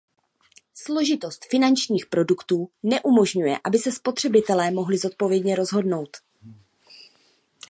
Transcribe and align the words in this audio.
Složitost 0.73 1.45
finančních 1.49 2.05
produktů 2.05 2.69
neumožňuje, 2.83 3.59
aby 3.63 3.77
se 3.77 3.91
spotřebitelé 3.91 4.71
mohli 4.71 4.97
zodpovědně 4.97 5.55
rozhodnout. 5.55 6.17